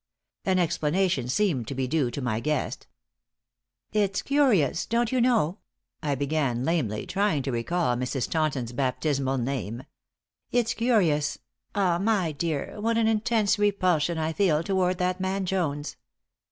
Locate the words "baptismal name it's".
8.73-10.73